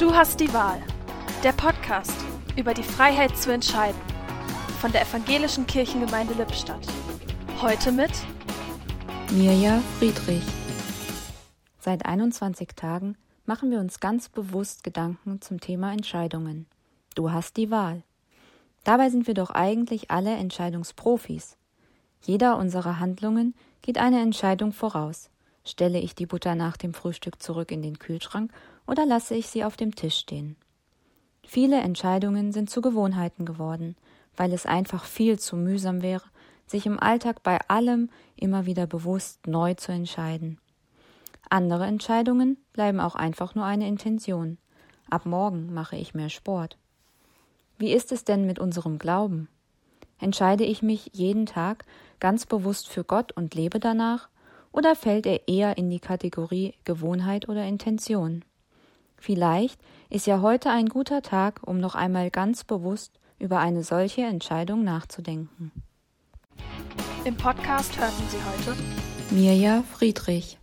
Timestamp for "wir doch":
19.26-19.50